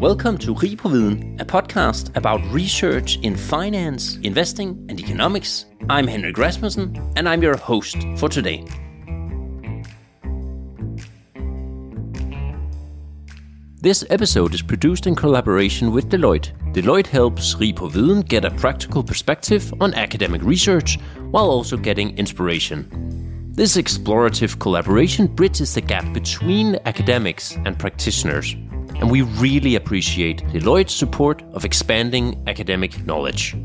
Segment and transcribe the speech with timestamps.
[0.00, 5.64] Welcome to Rig på Viden, a podcast about research in finance, investing, and economics.
[5.88, 8.62] I'm Henrik Rasmussen, and I'm your host for today.
[13.80, 16.52] This episode is produced in collaboration with Deloitte.
[16.74, 20.98] Deloitte helps Rig på Viden get a practical perspective on academic research
[21.30, 22.84] while also getting inspiration.
[23.56, 28.56] This explorative collaboration bridges the gap between academics and practitioners
[29.00, 33.56] and we really appreciate Deloitte's support of expanding academic knowledge.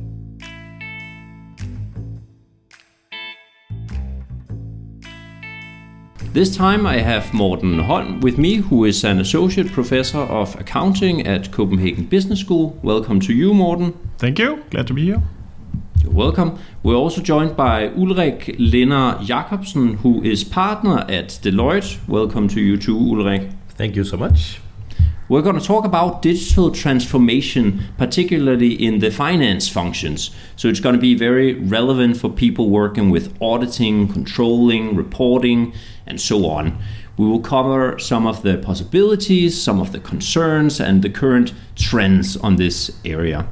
[6.34, 11.28] This time I have Morten Holm with me, who is an associate professor of accounting
[11.28, 12.80] at Copenhagen Business School.
[12.82, 13.94] Welcome to you, Morten.
[14.18, 14.64] Thank you.
[14.70, 15.22] Glad to be here.
[16.02, 16.58] You're welcome.
[16.84, 22.00] We're also joined by Ulrik Linder Jakobsen, who is partner at Deloitte.
[22.08, 23.52] Welcome to you too, Ulrik.
[23.70, 24.62] Thank you so much.
[25.32, 30.32] We're going to talk about digital transformation, particularly in the finance functions.
[30.58, 35.72] So it's going to be very relevant for people working with auditing, controlling, reporting,
[36.06, 36.78] and so on.
[37.16, 42.36] We will cover some of the possibilities, some of the concerns, and the current trends
[42.36, 43.48] on this area.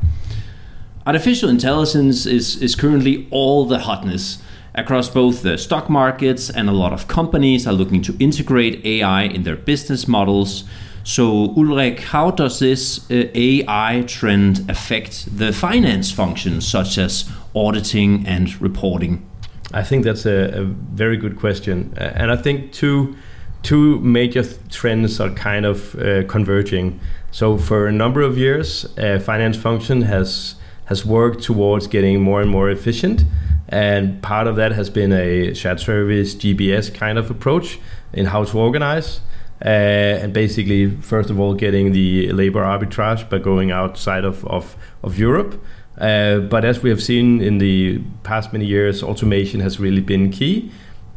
[1.07, 4.43] Artificial intelligence is, is currently all the hotness
[4.75, 9.21] across both the stock markets, and a lot of companies are looking to integrate AI
[9.21, 10.65] in their business models.
[11.09, 18.27] So, Ulrik, how does this uh, AI trend affect the finance functions such as auditing
[18.27, 19.27] and reporting?
[19.73, 23.15] I think that's a, a very good question, uh, and I think two
[23.63, 26.99] two major th- trends are kind of uh, converging.
[27.31, 32.39] So, for a number of years, uh, finance function has has worked towards getting more
[32.39, 33.23] and more efficient,
[33.67, 37.79] and part of that has been a shared service GBS kind of approach
[38.13, 39.21] in how to organize.
[39.63, 44.75] Uh, and basically, first of all, getting the labor arbitrage by going outside of, of,
[45.03, 45.61] of Europe.
[45.97, 50.31] Uh, but as we have seen in the past many years, automation has really been
[50.31, 50.71] key.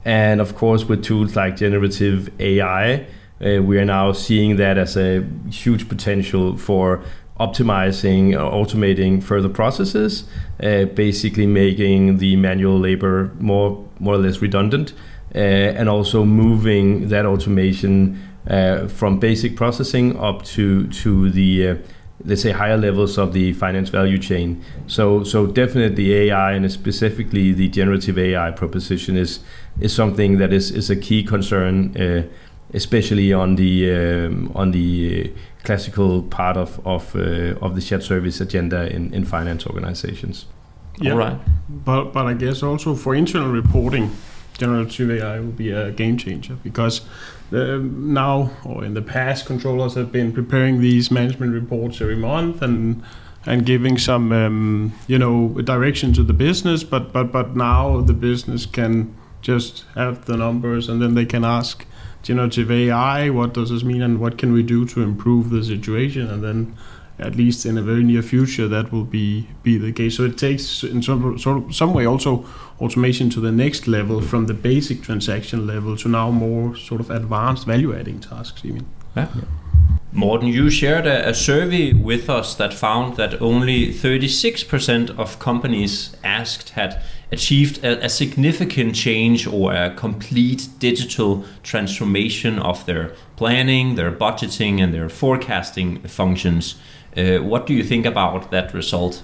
[0.05, 3.07] And of course, with tools like generative AI,
[3.41, 7.05] uh, we are now seeing that as a huge potential for
[7.39, 10.25] optimizing, uh, automating further processes,
[10.63, 14.93] uh, basically making the manual labor more more or less redundant,
[15.35, 21.77] uh, and also moving that automation uh, from basic processing up to to the uh,
[22.25, 24.63] let's say higher levels of the finance value chain.
[24.87, 29.41] So so definitely AI and specifically the generative AI proposition is
[29.81, 32.23] is something that is is a key concern, uh,
[32.75, 35.33] especially on the um, on the
[35.65, 40.47] classical part of of uh, of the shared service agenda in in finance organizations.
[41.01, 41.39] Yeah, All right.
[41.69, 44.11] But but I guess also for internal reporting,
[44.59, 47.03] generative AI will be a game changer because
[47.53, 53.03] now or in the past, controllers have been preparing these management reports every month and
[53.45, 56.83] and giving some um, you know direction to the business.
[56.85, 61.45] But but but now the business can just have the numbers and then they can
[61.45, 61.85] ask
[62.23, 66.31] generative AI, what does this mean and what can we do to improve the situation,
[66.31, 66.77] and then
[67.19, 70.17] at least in a very near future that will be be the case.
[70.17, 72.45] So it takes in some sort of some way also
[72.81, 77.11] automation to the next level from the basic transaction level to now more sort of
[77.11, 78.87] advanced value adding tasks even.
[79.17, 79.29] Yeah.
[80.15, 86.15] Morten, you shared a, a, survey with us that found that only 36% of companies
[86.23, 93.95] asked had achieved a, a, significant change or a complete digital transformation of their planning,
[93.95, 96.75] their budgeting, and their forecasting functions.
[97.17, 99.23] Uh, what do you think about that result?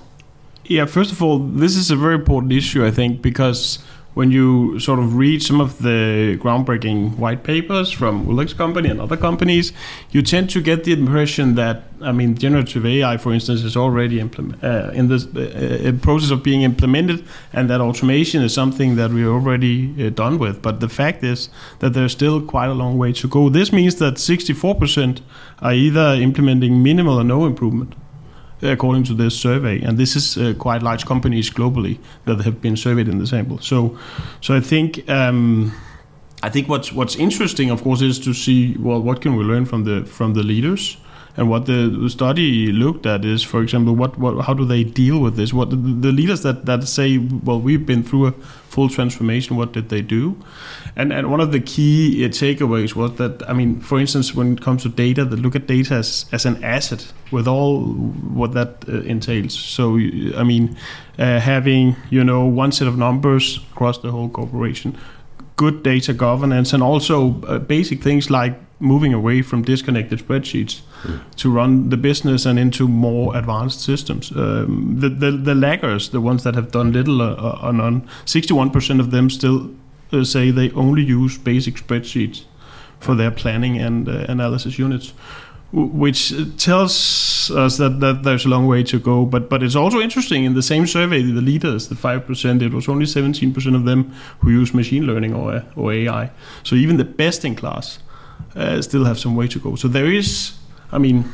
[0.65, 3.79] Yeah, first of all, this is a very important issue, I think, because
[4.19, 9.01] when you sort of read some of the groundbreaking white papers from Ulrik's company and
[9.01, 9.73] other companies,
[10.11, 14.21] you tend to get the impression that, I mean, generative AI, for instance, is already
[14.21, 19.31] uh, in the uh, process of being implemented, and that automation is something that we're
[19.31, 20.63] already uh, done with.
[20.63, 21.49] But the fact is
[21.79, 23.49] that there's still quite a long way to go.
[23.49, 25.21] This means that 64%
[25.63, 27.95] are either implementing minimal or no improvement
[28.63, 32.77] according to this survey, and this is uh, quite large companies globally that have been
[32.77, 33.59] surveyed in the sample.
[33.59, 33.99] So,
[34.41, 35.73] so I think um,
[36.43, 39.65] I think what's what's interesting, of course, is to see well what can we learn
[39.65, 40.97] from the from the leaders
[41.39, 45.21] and what the, study looked at is, for example, what, what how do they deal
[45.21, 45.53] with this?
[45.53, 49.55] What the, the leaders that, that say, well, we've been through a full transformation.
[49.55, 50.37] What did they do?
[50.97, 54.55] And and one of the key uh, takeaways was that I mean, for instance, when
[54.55, 58.53] it comes to data, they look at data as, as an asset with all what
[58.55, 59.55] that uh, entails.
[59.55, 59.95] So
[60.37, 60.77] I mean,
[61.21, 64.99] uh, having you know one set of numbers across the whole corporation,
[65.55, 70.83] good data governance, and also uh, basic things like moving away from disconnected spreadsheets
[71.37, 74.31] to run the business and into more advanced systems.
[74.33, 79.01] Um, the, the the laggers, the ones that have done little uh, or none, 61%
[79.01, 79.71] of them still
[80.13, 82.45] uh, say they only use basic spreadsheets
[83.01, 85.13] for their planning and uh, analysis units,
[85.73, 89.25] w- which tells us that, that there's a long way to go.
[89.25, 92.73] But but it's also interesting in the same survey, the leaders, the five percent, it
[92.73, 96.31] was only 17% of them who use machine learning or or AI.
[96.63, 97.99] So even the best in class
[98.55, 99.77] uh, still have some way to go.
[99.77, 100.53] So there is,
[100.93, 101.25] I mean.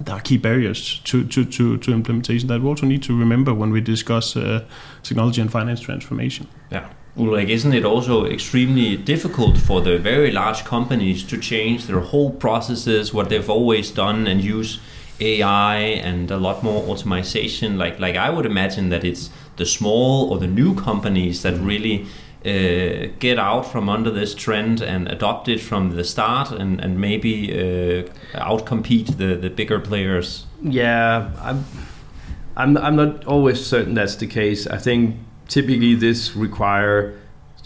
[0.00, 3.54] There are key barriers to, to, to, to implementation that we also need to remember
[3.54, 4.64] when we discuss uh,
[5.04, 6.48] technology and finance transformation.
[6.72, 6.88] Yeah.
[7.16, 12.30] Ulrik, isn't it also extremely difficult for the very large companies to change their whole
[12.30, 14.80] processes, what they've always done, and use
[15.20, 17.76] AI and a lot more automation?
[17.76, 22.06] Like, like I would imagine that it's the small or the new companies that really
[22.44, 27.00] uh, get out from under this trend and adopt it from the start and, and
[27.00, 28.02] maybe uh,
[28.34, 30.46] outcompete the, the bigger players?
[30.60, 31.64] Yeah, I'm,
[32.56, 34.66] I'm, I'm not always certain that's the case.
[34.66, 35.16] I think
[35.48, 37.18] typically this require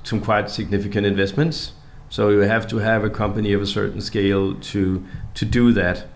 [0.03, 1.73] some quite significant investments.
[2.09, 6.07] So you have to have a company of a certain scale to to do that.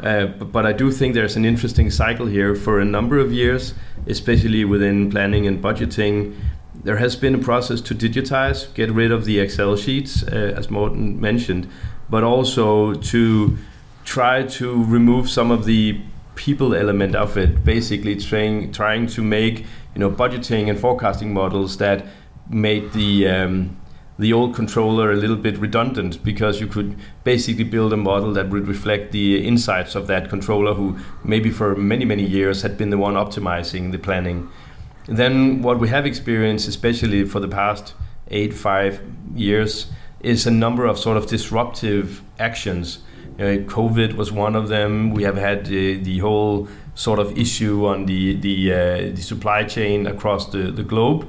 [0.00, 3.32] Uh, but, but I do think there's an interesting cycle here for a number of
[3.32, 3.74] years,
[4.06, 6.34] especially within planning and budgeting.
[6.82, 10.70] There has been a process to digitize, get rid of the Excel sheets, uh, as
[10.70, 11.68] Morten mentioned,
[12.08, 13.58] but also to
[14.04, 16.00] try to remove some of the
[16.36, 17.64] people element of it.
[17.64, 19.60] Basically, trying trying to make
[19.94, 22.06] you know budgeting and forecasting models that
[22.48, 23.76] made the um,
[24.18, 28.48] the old controller a little bit redundant because you could basically build a model that
[28.48, 32.90] would reflect the insights of that controller who maybe for many many years had been
[32.90, 34.48] the one optimizing the planning
[35.10, 37.94] then what we have experienced especially for the past
[38.28, 39.02] eight five
[39.34, 39.86] years
[40.20, 42.98] is a number of sort of disruptive actions.
[43.38, 45.10] Uh, covid was one of them.
[45.10, 48.76] We have had uh, the whole sort of issue on the the, uh,
[49.16, 51.28] the supply chain across the, the globe.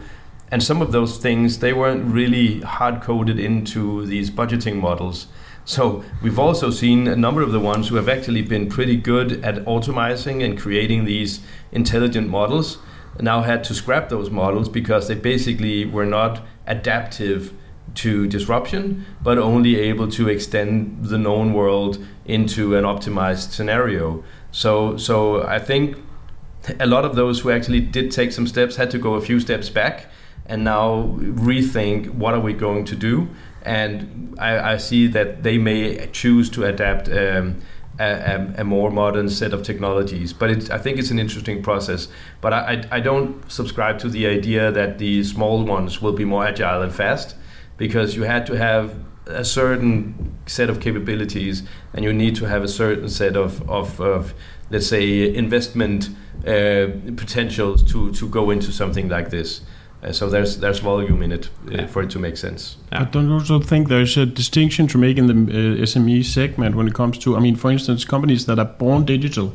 [0.51, 5.27] And some of those things they weren't really hard coded into these budgeting models.
[5.63, 9.43] So we've also seen a number of the ones who have actually been pretty good
[9.45, 11.39] at automizing and creating these
[11.71, 12.77] intelligent models
[13.19, 17.53] now had to scrap those models because they basically were not adaptive
[17.93, 24.95] to disruption but only able to extend the known world into an optimized scenario so
[24.95, 25.97] so i think
[26.79, 29.39] a lot of those who actually did take some steps had to go a few
[29.39, 30.07] steps back
[30.45, 33.27] and now rethink what are we going to do.
[33.63, 37.61] And I, I see that they may choose to adapt um,
[38.01, 40.33] a, a, more modern set of technologies.
[40.33, 42.07] But I think it's an interesting process.
[42.41, 46.45] But I, I, don't subscribe to the idea that the small ones will be more
[46.45, 47.35] agile and fast
[47.77, 48.95] because you had to have
[49.27, 51.63] a certain set of capabilities
[51.93, 54.33] and you need to have a certain set of, of, of
[54.69, 56.09] let's say, investment
[56.47, 59.61] uh, potentials to, to go into something like this.
[60.03, 61.87] Uh, so there's there's volume in it uh, yeah.
[61.87, 62.77] for it to make sense.
[62.91, 63.01] Yeah.
[63.01, 66.87] I don't also think there's a distinction to make in the uh, SME segment when
[66.87, 69.53] it comes to, I mean, for instance, companies that are born digital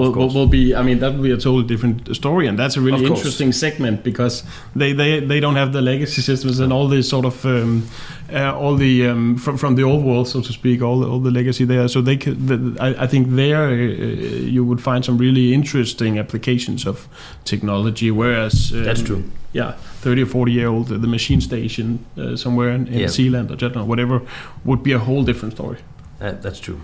[0.00, 2.76] will, will, will, be i mean that will be a totally different story and that's
[2.76, 4.42] a really interesting segment because
[4.74, 7.86] they, they they don't have the legacy systems and all this sort of um,
[8.32, 11.18] uh, all the um, from, from the old world so to speak all the, all
[11.18, 11.88] the legacy there.
[11.88, 16.18] So they could the, I, I, think there uh, you would find some really interesting
[16.18, 17.08] applications of
[17.44, 19.24] technology whereas um, that's true.
[19.52, 19.72] yeah
[20.02, 23.08] 30 or 40 year old the machine station uh, somewhere in, in yeah.
[23.08, 24.22] Zealand or Jutland or whatever
[24.64, 25.78] would be a whole different story.
[26.20, 26.80] Uh, that's true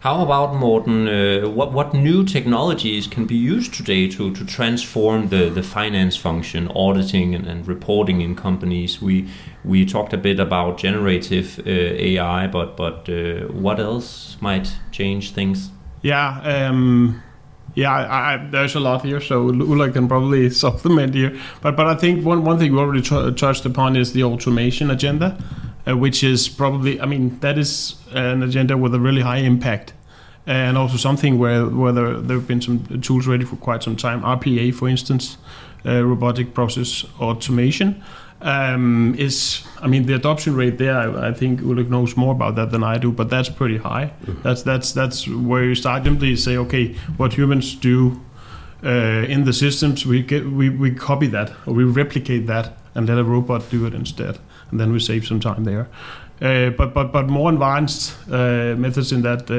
[0.00, 1.06] how about Morten?
[1.06, 6.16] Uh, what what new technologies can be used today to, to transform the, the finance
[6.16, 9.02] function, auditing and, and reporting in companies?
[9.02, 9.28] We
[9.62, 15.32] we talked a bit about generative uh, AI, but but uh, what else might change
[15.32, 15.70] things?
[16.00, 16.40] Yeah.
[16.44, 17.22] Um,
[17.74, 21.38] yeah, I, I, there's a lot here, so Ulrik can probably supplement here.
[21.60, 25.36] But but I think one, one thing we already touched upon is the automation agenda
[25.90, 29.92] uh, which is probably, I mean, that is an agenda with a really high impact.
[30.46, 33.96] And also something where, where there, there have been some tools ready for quite some
[33.96, 34.22] time.
[34.22, 35.36] RPA, for instance,
[35.86, 38.02] uh, robotic process automation,
[38.40, 42.54] um, is, I mean, the adoption rate there, I, I, think Ulrik knows more about
[42.54, 44.12] that than I do, but that's pretty high.
[44.24, 44.42] Mm-hmm.
[44.42, 48.18] That's, that's, that's where you start simply say, okay, what humans do
[48.82, 53.06] uh, in the systems, we, get, we, we copy that or we replicate that and
[53.06, 54.38] let a robot do it instead
[54.70, 55.88] and then we save some time there.
[56.42, 59.54] Uh, but but but more advanced uh, methods in that uh,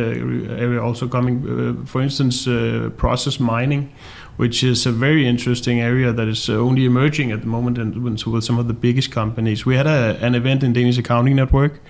[0.55, 1.45] area also coming.
[1.45, 3.91] Uh, for instance, uh, process mining,
[4.37, 8.43] which is a very interesting area that is only emerging at the moment, and with
[8.43, 9.63] some of the biggest companies.
[9.63, 11.81] We had a, an event in Danish Accounting Network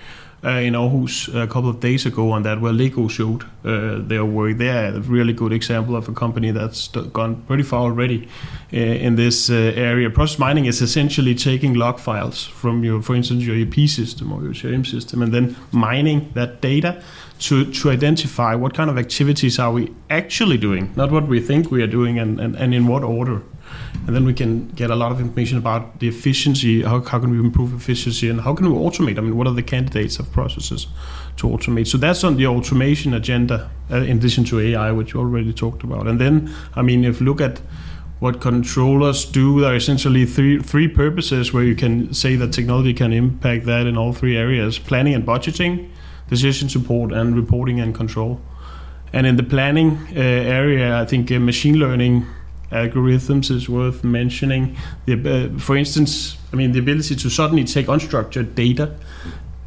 [0.44, 4.24] uh, in Aarhus a couple of days ago on that, where Lego showed uh, their
[4.24, 4.58] work.
[4.58, 8.28] They're a really good example of a company that's gone pretty far already
[8.72, 10.10] uh, in this uh, area.
[10.10, 14.42] Process mining is essentially taking log files from your, for instance, your EP system or
[14.42, 17.02] your CRM system, and then mining that data
[17.38, 21.70] to, to identify what kind of activities are we actually doing, not what we think
[21.70, 23.42] we are doing, and, and, and in what order
[24.06, 26.82] and then we can get a lot of information about the efficiency.
[26.82, 29.18] How, how can we improve efficiency, and how can we automate?
[29.18, 30.86] I mean, what are the candidates of processes
[31.36, 31.86] to automate?
[31.86, 35.84] So that's on the automation agenda, uh, in addition to AI, which you already talked
[35.84, 36.06] about.
[36.06, 37.60] And then, I mean, if you look at
[38.18, 42.94] what controllers do, there are essentially three three purposes where you can say that technology
[42.94, 45.88] can impact that in all three areas: planning and budgeting,
[46.28, 48.40] decision support, and reporting and control.
[49.12, 52.24] And in the planning uh, area, I think uh, machine learning
[52.72, 54.76] algorithms is worth mentioning.
[55.06, 55.14] The,
[55.54, 58.94] uh, for instance, I mean the ability to suddenly take unstructured data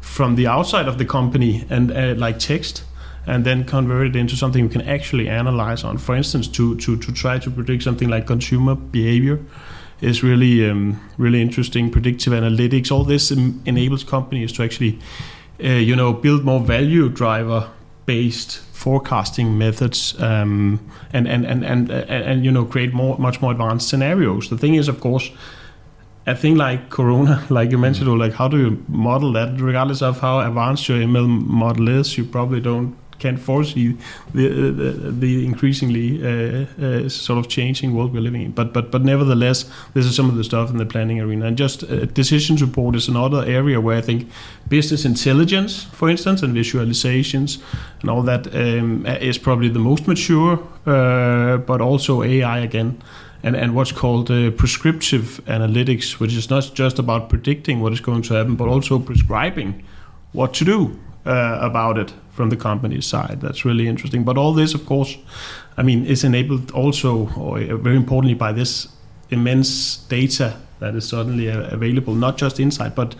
[0.00, 2.84] from the outside of the company and uh, like text
[3.26, 5.98] and then convert it into something you can actually analyze on.
[5.98, 9.38] For instance, to to to try to predict something like consumer behavior
[10.00, 11.90] is really um, really interesting.
[11.90, 14.98] Predictive analytics, all this enables companies to actually
[15.62, 17.68] uh, you know build more value driver
[18.06, 20.78] based forecasting methods um,
[21.12, 24.48] and, and, and, and, and, you know create more much more advanced scenarios.
[24.48, 25.30] The thing is, of course,
[26.26, 29.60] a thing like Corona, like you mentioned, or like how do you model that?
[29.60, 33.96] Regardless of how advanced your ML model is, you probably don't can't foresee
[34.34, 38.52] the the, the increasingly uh, uh, sort of changing world we're living in.
[38.52, 41.46] But but but nevertheless, this is some of the stuff in the planning arena.
[41.46, 44.28] And just uh, decision support is another area where I think
[44.68, 47.58] business intelligence, for instance, and visualizations
[48.00, 50.58] and all that um, is probably the most mature.
[50.86, 53.02] Uh, but also AI again.
[53.42, 58.00] And, and what's called uh, prescriptive analytics, which is not just about predicting what is
[58.00, 59.84] going to happen, but also prescribing
[60.32, 63.40] what to do uh, about it from the company side.
[63.40, 64.22] That's really interesting.
[64.22, 65.16] But all this, of course,
[65.76, 68.88] I mean, is enabled also, or uh, very importantly, by this
[69.30, 73.14] immense data that is suddenly uh, available, not just inside, but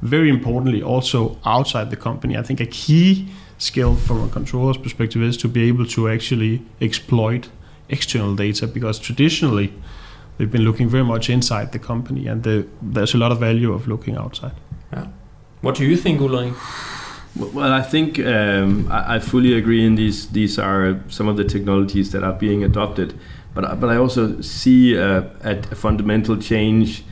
[0.00, 2.36] very importantly also outside the company.
[2.36, 3.28] I think a key
[3.58, 7.48] skill from a controller's perspective is to be able to actually exploit
[7.88, 9.72] external data because traditionally
[10.38, 13.72] they've been looking very much inside the company and the, there's a lot of value
[13.72, 14.52] of looking outside.
[14.92, 15.06] Yeah.
[15.60, 16.54] What do you think, Ulrik?
[17.34, 19.86] Well, I think um, I, I, fully agree.
[19.86, 23.18] In these these are some of the technologies that are being adopted,
[23.54, 27.04] but but I also see a, a, fundamental change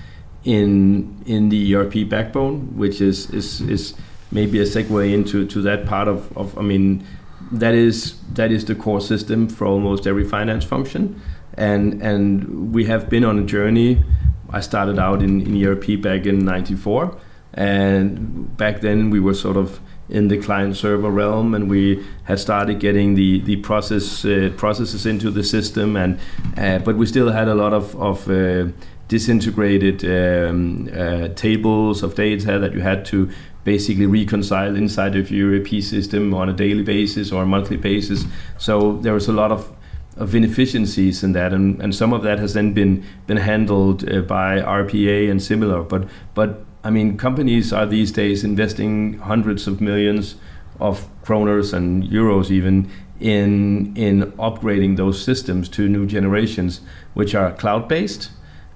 [0.45, 3.95] in in the ERP backbone, which is is is
[4.31, 7.03] maybe a segue into to that part of, of I mean
[7.51, 11.19] that is that is the core system for almost every finance function,
[11.55, 14.05] and and we have been on a journey.
[14.53, 17.17] I started out in, in ERP back in '94,
[17.55, 22.39] and back then we were sort of in the client server realm, and we had
[22.39, 26.19] started getting the the process uh, processes into the system, and
[26.57, 28.67] uh, but we still had a lot of of uh,
[29.09, 33.29] disintegrated um, uh, tables of data that you had to
[33.65, 38.25] basically reconcile inside of your ERP system on a daily basis or a monthly basis.
[38.57, 39.73] So there was a lot of
[40.17, 44.21] of inefficiencies in that, and, and some of that has then been been handled uh,
[44.21, 45.83] by RPA and similar.
[45.83, 50.37] But but I mean, companies are these days investing hundreds of millions
[50.79, 56.81] of kroners and euros even in in upgrading those systems to new generations,
[57.15, 58.31] which are cloud based.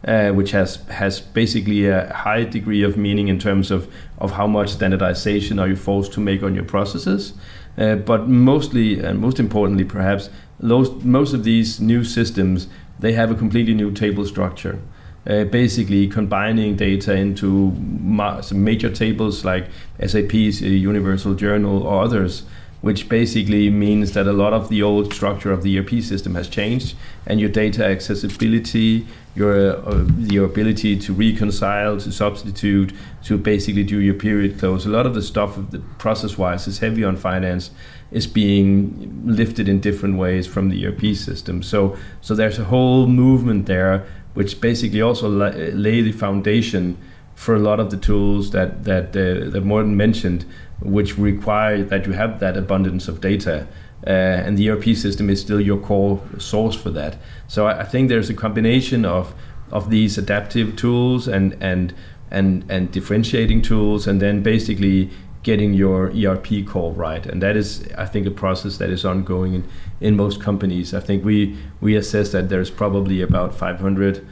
[0.07, 4.47] Uh, which has has basically a high degree of meaning in terms of, of how
[4.47, 7.33] much standardization are you forced to make on your processes.
[7.79, 10.29] Uh, but mostly and most importantly, perhaps,
[10.61, 12.69] most of these new systems
[12.99, 14.79] they have a completely new table structure
[15.27, 19.67] uh, basically combining data into ma- major tables like
[20.05, 22.43] SAP's uh, Universal Journal or others,
[22.83, 26.49] which basically means that a lot of the old structure of the ERP system has
[26.49, 26.95] changed,
[27.27, 34.01] and your data accessibility, your uh, your ability to reconcile, to substitute, to basically do
[34.01, 34.85] your period close.
[34.85, 37.71] A lot of the stuff, the process-wise, is heavy on finance,
[38.13, 41.63] is being lifted in different ways from the ERP system.
[41.63, 46.99] So so there's a whole movement there which basically also lay the foundation
[47.35, 50.45] for a lot of the tools that that uh, that Morten mentioned,
[50.81, 53.67] which require that you have that abundance of data.
[54.07, 57.17] Uh, and the ERP system is still your core source for that.
[57.49, 59.35] So I, I, think there's a combination of
[59.71, 61.95] of these adaptive tools and and
[62.31, 65.11] and and differentiating tools, and then basically
[65.45, 67.25] getting your ERP call right.
[67.25, 69.69] And that is, I think, a process that is ongoing in,
[70.01, 70.93] in most companies.
[70.93, 74.27] I think we, we assess that there's probably about 500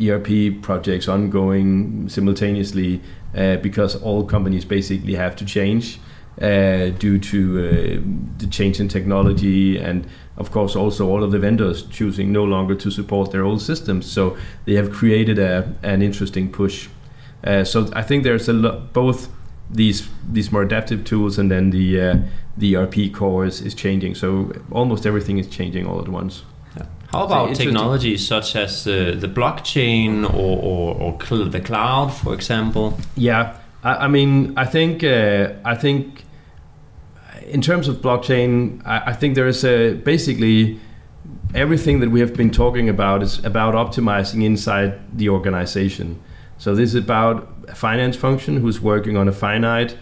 [0.00, 3.00] ERP projects ongoing simultaneously
[3.34, 5.98] uh, because all companies basically have to change.
[6.40, 10.06] uh, due to uh, the change in technology and
[10.36, 14.06] of course also all of the vendors choosing no longer to support their old systems
[14.06, 16.88] so they have created a, an interesting push
[17.42, 19.28] uh, so I think there's a lot both
[19.70, 22.16] these these more adaptive tools and then the uh,
[22.56, 24.14] the ERP core is, is changing.
[24.14, 26.42] So almost everything is changing all at once.
[27.10, 32.34] How about technologies such as uh, the blockchain or, or, or cl the cloud, for
[32.34, 32.98] example?
[33.16, 36.24] Yeah, I, I mean, I think uh, I think
[37.46, 40.78] in terms of blockchain, I, I think there is a basically
[41.54, 46.20] everything that we have been talking about is about optimizing inside the organization.
[46.58, 49.96] So this is about a finance function who's working on a finite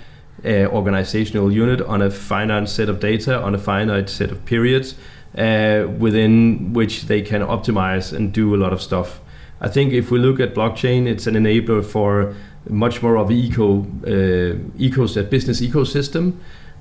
[0.44, 4.94] uh, organizational unit on a finite set of data on a finite set of periods
[5.36, 9.20] uh, within which they can optimize and do a lot of stuff.
[9.60, 12.34] I think if we look at blockchain, it's an enabler for
[12.68, 16.38] much more of an eco uh, ecos business ecosystem.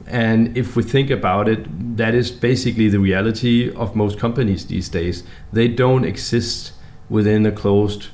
[0.07, 4.89] And if we think about it, that is basically the reality of most companies these
[4.89, 5.23] days.
[5.53, 6.73] They don't exist
[7.09, 8.09] within a closed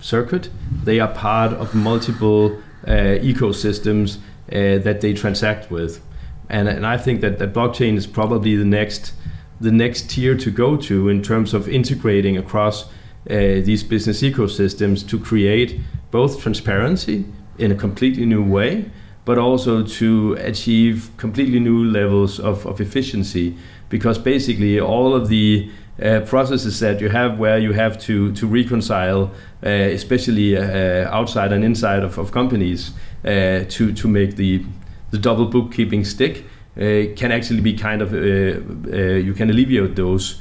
[0.00, 0.50] circuit.
[0.84, 4.16] They are part of multiple uh, ecosystems
[4.50, 6.02] uh, that they transact with.
[6.48, 9.12] And, and I think that, that blockchain is probably the next
[9.60, 15.06] the next tier to go to in terms of integrating across uh, these business ecosystems
[15.06, 15.78] to create
[16.10, 17.26] both transparency
[17.58, 18.90] in a completely new way,
[19.26, 23.54] but also to achieve completely new levels of, of efficiency.
[23.90, 25.70] Because basically, all of the
[26.02, 29.30] uh, processes that you have where you have to, to reconcile,
[29.64, 32.92] uh, especially uh, outside and inside of, of companies,
[33.24, 34.64] uh, to, to make the,
[35.10, 36.44] the double bookkeeping stick,
[36.76, 40.40] uh, can actually be kind of uh, uh, you can alleviate those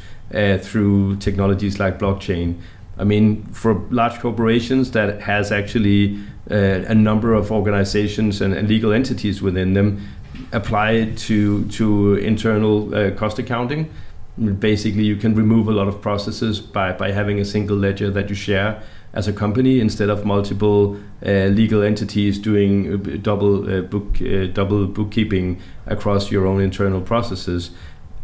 [0.62, 2.56] through technologies like blockchain.
[3.00, 8.94] I mean, for large corporations that has actually a number of organizations and, and, legal
[8.94, 10.08] entities within them
[10.52, 13.90] apply it to to internal cost accounting
[14.60, 18.30] basically you can remove a lot of processes by, by having a single ledger that
[18.30, 18.82] you share
[19.14, 24.46] as a company instead of multiple uh, legal entities doing uh, double uh, book uh,
[24.48, 27.72] double bookkeeping across your own internal processes.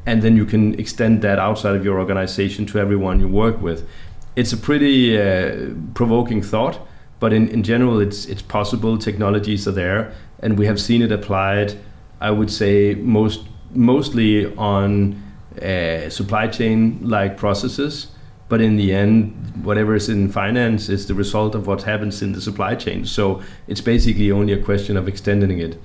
[0.06, 3.88] And then you can extend that outside of your organization to everyone you work with.
[4.36, 6.80] It's a pretty uh, provoking thought
[7.20, 11.12] but in, in general it's it's possible technologies are there and we have seen it
[11.12, 11.74] applied
[12.22, 15.22] i would say most mostly on
[15.62, 18.08] uh, supply chain like processes
[18.48, 22.34] but in the end whatever is in finance is the result of what happens in
[22.34, 23.06] the supply chain.
[23.06, 25.80] So it's basically only a question of extending it.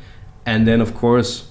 [0.45, 1.51] And then of course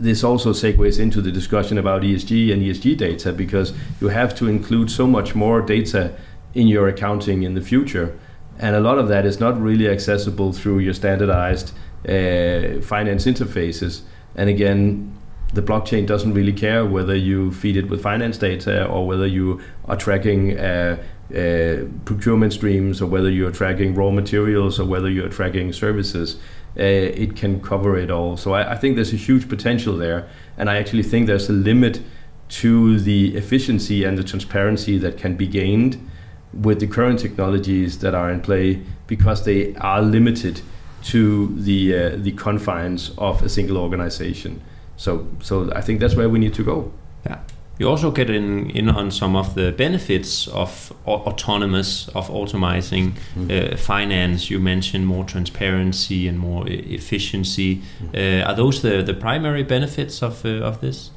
[0.00, 4.48] this also segues into the discussion about ESG and ESG data because you have to
[4.48, 6.16] include so much more data
[6.52, 8.18] in your accounting in the future.
[8.58, 11.72] And a lot of that is not really accessible through your standardized
[12.08, 14.02] uh, finance interfaces.
[14.34, 15.16] And again
[15.54, 19.60] the blockchain doesn't really care whether you feed it with finance data or whether you
[19.86, 25.28] are tracking uh, uh, procurement streams or whether you're tracking raw materials or whether you're
[25.28, 26.36] tracking services.
[26.76, 28.36] Uh, it can cover it all.
[28.36, 31.52] So I, I, think there's a huge potential there, and I actually think there's a
[31.52, 32.02] limit
[32.48, 36.10] to the efficiency and the transparency that can be gained
[36.52, 40.60] with the current technologies that are in play because they are limited
[41.04, 44.60] to the uh, the confines of a single organization.
[44.96, 46.92] So so I think that's where we need to go.
[47.26, 47.38] Yeah.
[47.78, 53.50] You also get in, in on some of the benefits of autonomous, of automizing mm.
[53.50, 54.48] uh, finance.
[54.48, 57.82] You mentioned more transparency and more efficiency.
[58.12, 58.42] Mm.
[58.42, 61.10] Uh, are those the, the primary benefits of, uh, of this?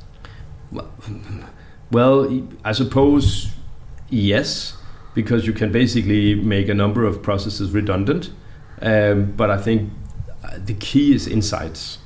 [1.92, 3.50] Well, I suppose
[4.10, 4.76] yes,
[5.14, 8.32] because you can basically make a number of processes redundant.
[8.82, 9.92] Um, but I think
[10.44, 12.00] uh, the key is insights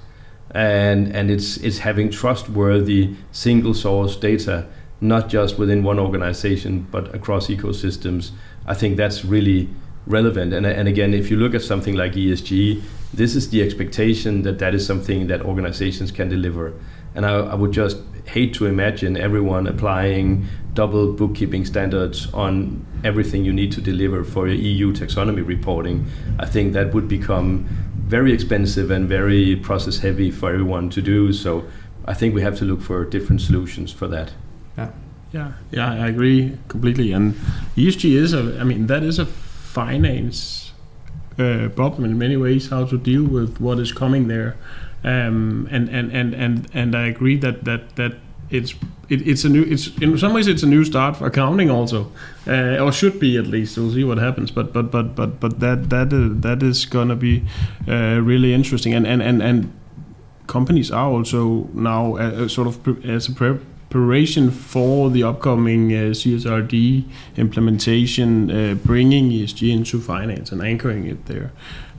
[0.53, 4.67] and and it's it's having trustworthy single source data
[4.99, 8.31] not just within one organization but across ecosystems.
[8.67, 9.69] I think that's really
[10.05, 10.53] relevant.
[10.53, 12.81] And, and again if you look at something like esg
[13.13, 16.73] this is the expectation that that is something that organizations can deliver.
[17.15, 23.43] And i, I would just hate to imagine everyone applying double bookkeeping standards on everything
[23.43, 26.05] you need to deliver for your eu taxonomy reporting.
[26.39, 27.67] I think that would become
[28.11, 31.31] very expensive and very process heavy for everyone to do.
[31.31, 31.63] So
[32.05, 34.33] I think we have to look for different solutions for that.
[34.77, 34.91] Yeah,
[35.31, 36.03] yeah, yeah.
[36.05, 37.13] I agree completely.
[37.13, 37.35] And
[37.77, 40.73] ESG is a, I mean, that is a finance
[41.39, 42.69] uh, problem in many ways.
[42.69, 44.57] How to deal with what is coming there.
[45.05, 48.17] Um, and, and, and, and, and I agree that, that, that
[48.51, 48.73] it's
[49.09, 52.11] it, it's a new it's in some ways it's a new start for accounting also
[52.47, 55.59] uh, or should be at least we'll see what happens but but but but but
[55.59, 57.43] that that is, that is gonna be
[57.87, 59.71] uh, really interesting and and and and
[60.47, 66.11] companies are also now uh, sort of pre- as a preparation for the upcoming uh,
[66.11, 67.05] CSRD
[67.37, 71.51] implementation, uh, bringing ESG into finance and anchoring it there.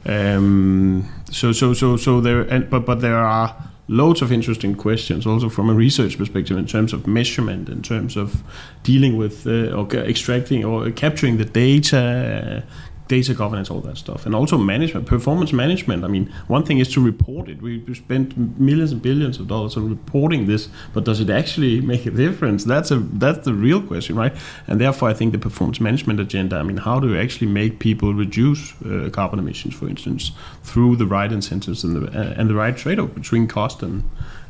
[0.05, 3.57] Um, so so so so there, and, but but there are
[3.93, 8.17] loads of interesting questions also from a research perspective in terms of measurement, in terms
[8.17, 8.43] of
[8.83, 12.65] dealing with uh, or extracting or capturing the data,
[13.09, 16.05] data governance, all that stuff, and also management, performance management.
[16.05, 17.61] I mean, one thing is to report it.
[17.61, 22.07] We spent millions and billions of dollars on reporting this, but does it actually make
[22.07, 22.65] a difference?
[22.65, 24.33] That's a that's the real question, right?
[24.67, 26.57] And therefore, I think the performance management agenda.
[26.57, 30.97] I mean, how do you actually make people reduce uh, carbon emissions, for instance, through
[30.97, 34.05] the right incentives and the uh, and the right trade-off between cost and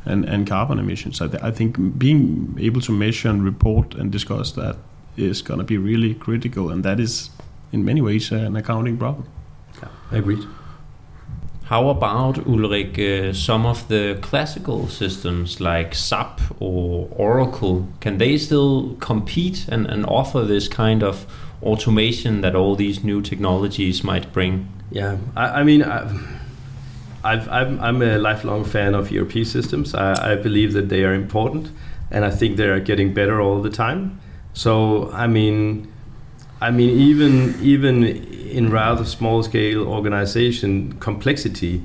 [0.05, 1.21] and, and carbon emissions?
[1.21, 4.75] I, th- I think being able to measure and report and discuss that
[5.15, 7.29] is going to be really critical, and that is
[7.73, 9.27] in many ways uh, an accounting problem.
[9.81, 10.47] Yeah, I agree.
[11.65, 12.99] How about Ulrik?
[12.99, 19.87] Uh, some of the classical systems like SAP or Oracle can they still compete and,
[19.87, 21.25] and offer this kind of
[21.63, 24.67] automation that all these new technologies might bring?
[24.91, 25.83] Yeah, I, I mean.
[25.83, 26.09] I,
[27.25, 29.95] I've, I'm, I'm a lifelong fan of ERP systems.
[29.95, 31.71] I, I believe that they are important,
[32.11, 34.19] and I think they are getting better all the time.
[34.53, 35.92] So, I mean,
[36.63, 41.83] I mean, even even in rather small scale organization, complexity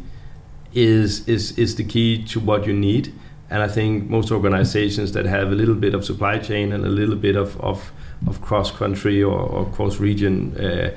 [0.73, 3.13] is is is the key to what you need.
[3.51, 6.89] And I think most organizations that have a little bit of supply chain and a
[6.89, 7.91] little bit of of,
[8.29, 10.91] of cross country or, or cross region uh,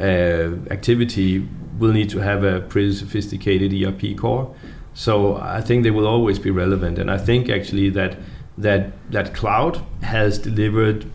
[0.00, 1.46] uh, activity
[1.78, 4.52] will need to have a pretty sophisticated ERP core.
[4.94, 6.98] So I think they will always be relevant.
[6.98, 8.16] And I think actually that
[8.56, 11.06] that that cloud has delivered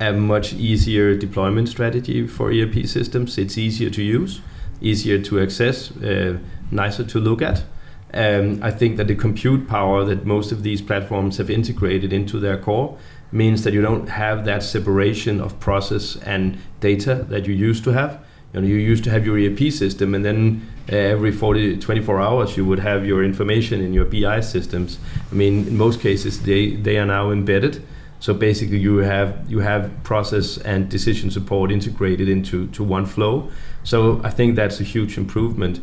[0.00, 3.38] a much easier deployment strategy for ERP systems.
[3.38, 4.40] It's easier to use,
[4.80, 6.38] easier to access, uh,
[6.70, 7.64] nicer to look at.
[8.12, 12.38] Um, I think that the compute power that most of these platforms have integrated into
[12.38, 12.96] their core
[13.32, 17.92] means that you don't have that separation of process and data that you used to
[17.92, 18.24] have.
[18.52, 22.20] You, know, you used to have your ERP system, and then uh, every 40, 24
[22.20, 24.98] hours you would have your information in your BI systems.
[25.30, 27.82] I mean, in most cases, they, they are now embedded
[28.18, 33.50] so basically, you have you have process and decision support integrated into to one flow.
[33.84, 35.80] So I think that's a huge improvement.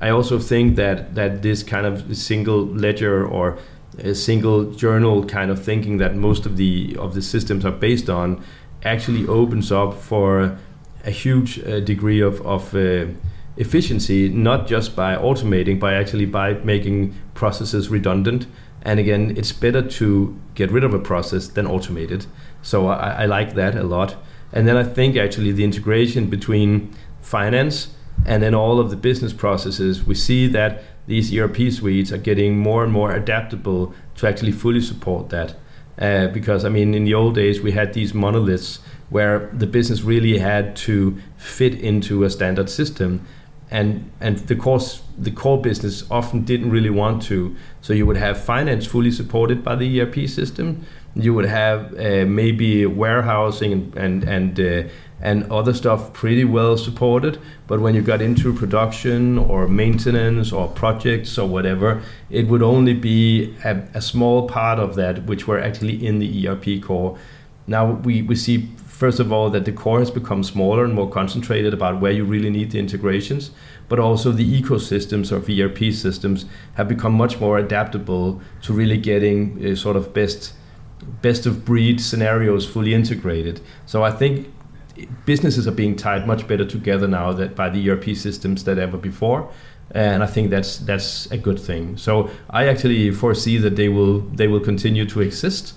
[0.00, 3.58] I also think that that this kind of single ledger or
[3.98, 8.10] a single journal kind of thinking that most of the of the systems are based
[8.10, 8.42] on
[8.84, 10.58] actually opens up for
[11.04, 13.06] a huge uh, degree of of uh,
[13.56, 18.46] efficiency, not just by automating, but actually by making processes redundant
[18.86, 22.28] and again, it's better to get rid of a process than automate it.
[22.62, 24.14] So I, I like that a lot.
[24.52, 27.88] And then I think actually the integration between finance
[28.24, 32.58] and then all of the business processes, we see that these ERP suites are getting
[32.58, 35.56] more and more adaptable to actually fully support that.
[35.98, 38.78] Uh, because I mean, in the old days, we had these monoliths
[39.10, 43.26] where the business really had to fit into a standard system,
[43.70, 47.56] and and the course the core business often didn't really want to.
[47.80, 50.86] So you would have finance fully supported by the ERP system.
[51.14, 54.88] You would have uh, maybe warehousing and and and, uh,
[55.20, 57.38] and other stuff pretty well supported.
[57.66, 62.92] But when you got into production or maintenance or projects or whatever, it would only
[62.92, 67.18] be a, a small part of that which were actually in the ERP core.
[67.66, 71.10] Now we, we see first of all that the core has become smaller and more
[71.10, 73.50] concentrated about where you really need the integrations
[73.88, 79.64] but also the ecosystems of ERP systems have become much more adaptable to really getting
[79.64, 80.52] a sort of best
[81.22, 83.60] best of breed scenarios fully integrated.
[83.84, 84.52] So I think
[85.24, 88.96] businesses are being tied much better together now that by the ERP systems than ever
[88.96, 89.50] before.
[89.92, 91.96] And I think that's that's a good thing.
[91.96, 95.74] So I actually foresee that they will they will continue to exist,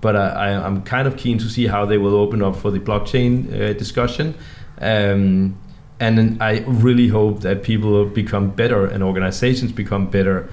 [0.00, 2.80] but I, am kind of keen to see how they will open up for the
[2.80, 4.34] blockchain uh, discussion.
[4.80, 5.58] Um,
[5.98, 10.48] and I really hope that people become better and organizations become better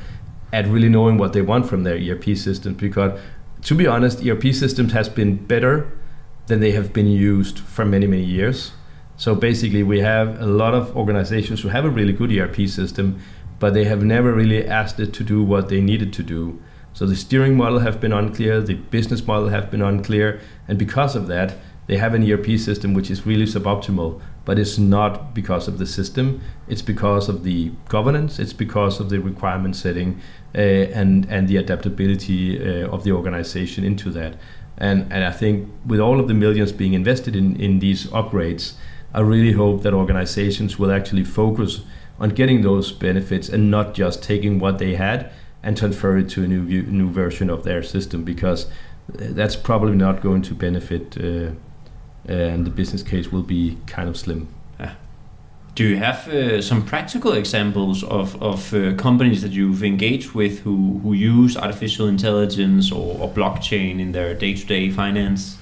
[0.51, 2.77] at really knowing what they want from their ERP systems.
[2.77, 3.17] Because,
[3.63, 5.89] to be honest, ERP systems has been better
[6.47, 8.71] than they have been used for many many years.
[9.15, 13.19] So basically, we have a lot of organizations who have a really good ERP system,
[13.57, 16.61] but they have never really asked it to do what they needed to do.
[16.97, 21.15] So the steering model have been unclear, the business model have been unclear, and because
[21.15, 21.53] of that,
[21.85, 25.85] they have an ERP system which is really suboptimal but it's not because of the
[25.85, 26.39] system.
[26.69, 28.39] It's because of the governance.
[28.39, 30.21] It's because of the requirement setting
[30.55, 30.59] uh,
[30.99, 34.35] and and the adaptability uh, of the organization into that.
[34.77, 38.75] And and I think with all of the millions being invested in in these upgrades,
[39.13, 41.81] I really hope that organizations will actually focus
[42.17, 45.29] on getting those benefits and not just taking what they had
[45.67, 48.67] and transfer it to a new view, new version of their system because
[49.09, 51.51] that's probably not going to benefit, uh,
[52.25, 54.47] and the business case will be kind of slim.
[55.75, 60.61] Do you have uh, some practical examples of, of uh, companies that you've engaged with
[60.61, 65.57] who, who use artificial intelligence or, or blockchain in their day to day finance?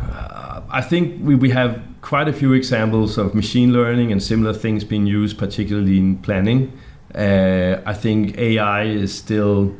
[0.00, 4.52] Uh, I think we, we have quite a few examples of machine learning and similar
[4.52, 6.70] things being used, particularly in planning.
[7.14, 9.74] Uh, I think AI is still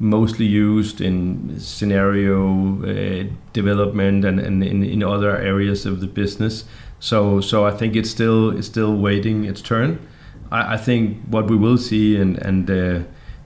[0.00, 6.64] mostly used in scenario uh, development and, and in, in other areas of the business.
[6.98, 9.98] So so I think it's still it's still waiting its turn.
[10.50, 13.00] I, I think what we will see and and uh,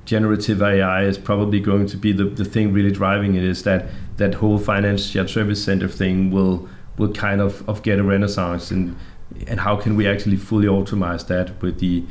[0.04, 3.86] generative AI is probably going to be the, the thing really driving it is that
[4.16, 8.70] that whole finance shared service center thing will will kind of, of get a renaissance
[8.70, 8.96] and
[9.48, 12.04] and how can we actually fully automate that with the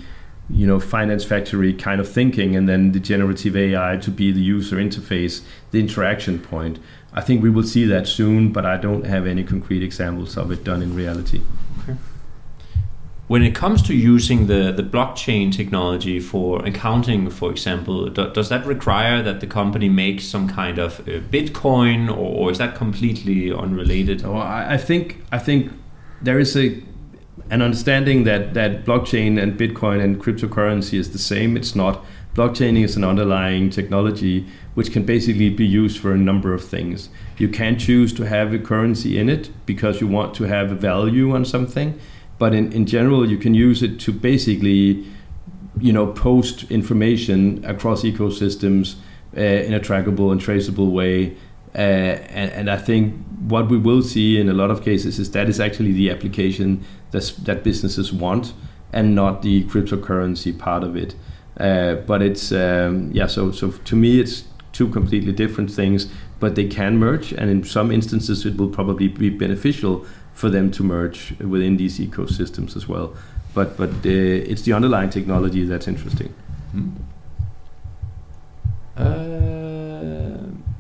[0.50, 4.42] you know finance factory kind of thinking and then the generative AI to be the
[4.42, 6.80] user interface, the interaction point.
[7.14, 10.52] I think we will see that soon, but I don't have any concrete examples of
[10.52, 11.42] it done in reality.
[11.84, 11.98] Okay.
[13.28, 18.50] When it comes to using the, the blockchain technology for accounting, for example, do, does
[18.50, 22.76] that require that the company makes some kind of uh, Bitcoin, or, or, is that
[22.76, 24.26] completely unrelated?
[24.26, 25.72] Oh, I, I think I think
[26.22, 26.84] there is a
[27.50, 31.58] an understanding that that blockchain and Bitcoin and cryptocurrency is the same.
[31.58, 32.04] It's not.
[32.36, 37.10] Blockchain is an underlying technology which can basically be used for a number of things.
[37.38, 40.76] You can choose to have a currency in it because you want to have a
[40.76, 42.00] value on something,
[42.40, 45.06] but in, in general, you can use it to basically,
[45.80, 48.96] you know, post information across ecosystems
[49.38, 51.38] uh, in a trackable and traceable way.
[51.76, 53.16] Uh, and, and I think
[53.48, 56.84] what we will see in a lot of cases is that is actually the application
[57.14, 58.54] that businesses want
[58.92, 61.16] and not the cryptocurrency part of it.
[61.60, 63.28] Uh, but it's um, yeah.
[63.28, 66.08] So so to me, it's two completely different things,
[66.40, 70.72] but they can merge, and in some instances, it will probably be beneficial for them
[70.72, 73.14] to merge within these ecosystems as well.
[73.54, 76.34] But but uh, it's the underlying technology that's interesting.
[76.72, 76.90] Hmm.
[78.98, 80.33] Uh,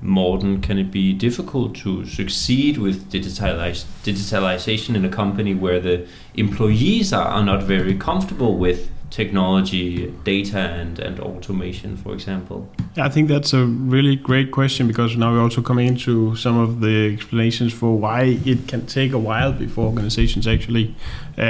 [0.04, 6.06] Morten, can it be difficult to succeed with digitalize, digitalization in a company where the
[6.36, 12.68] employees are, are not very comfortable with technology, data, and, and automation, for example?
[12.98, 16.82] I think that's a really great question because now we're also coming into some of
[16.82, 20.96] the explanations for why it can take a while before organizations actually
[21.38, 21.44] uh,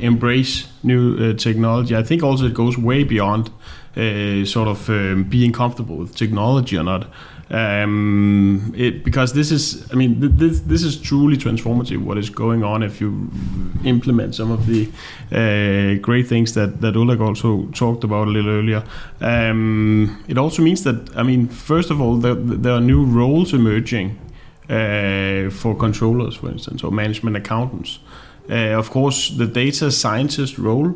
[0.00, 1.96] embrace new uh, technology.
[1.96, 3.50] I think also it goes way beyond
[3.96, 7.08] uh, sort of um, being comfortable with technology or not
[7.50, 12.02] um, it, because this is, I mean, th- this this is truly transformative.
[12.02, 13.30] What is going on if you
[13.84, 14.88] implement some of the
[15.30, 18.82] uh, great things that that Ulrik also talked about a little earlier.
[19.20, 23.52] Um, it also means that, I mean, first of all, there, there are new roles
[23.52, 24.18] emerging
[24.68, 27.98] uh, for controllers, for instance, or management accountants.
[28.48, 30.94] Uh, of course, the data scientist role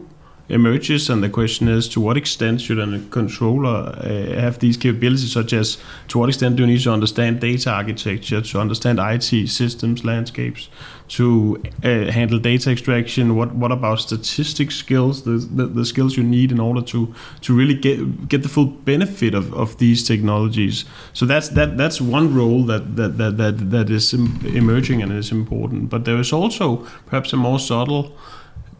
[0.49, 5.33] emerges, and the question is to what extent should a controller uh, have these capabilities,
[5.33, 9.49] such as to what extent do you need to understand data architecture, to understand IT
[9.49, 10.71] systems landscapes,
[11.09, 13.37] to uh, handle data extraction?
[13.37, 17.55] What what about statistics skills, the, the, the skills you need in order to to
[17.55, 20.87] really get get the full benefit of, of these technologies?
[21.13, 25.31] So that's that that's one role that that that that, that is emerging and is
[25.31, 25.91] important.
[25.91, 28.17] But there is also perhaps a more subtle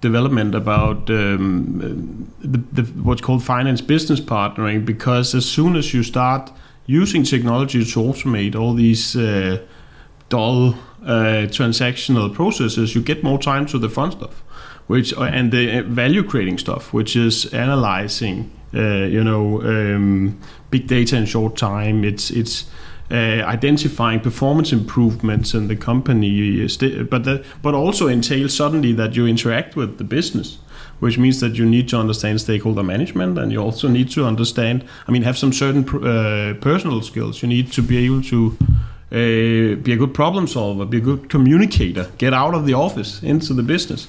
[0.01, 6.03] development about um, the, the, what's called finance business partnering because as soon as you
[6.03, 6.53] start
[6.87, 9.61] using technology to automate all these uh,
[10.29, 14.43] dull uh, transactional processes, you get more time to the fun stuff,
[14.87, 20.39] which uh, and the value creating stuff, which is analyzing, uh, you know, um,
[20.71, 22.05] big data in short time.
[22.05, 22.67] It's it's uh,
[23.11, 29.27] identifying performance improvements in the company, uh, but that, but also entails suddenly that you
[29.27, 30.59] interact with the business,
[31.01, 34.85] which means that you need to understand stakeholder management, and you also need to understand.
[35.07, 37.43] I mean, have some certain uh, personal skills.
[37.43, 38.57] You need to be able to.
[39.11, 43.23] Uh, be a good problem solver, be a good communicator, get out of the office
[43.23, 44.07] into the business.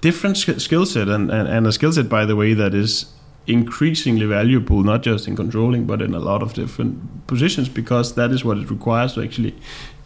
[0.00, 3.04] Different skill set, and, and, and a skill set, by the way, that is
[3.46, 8.30] increasingly valuable, not just in controlling, but in a lot of different positions, because that
[8.30, 9.54] is what it requires to actually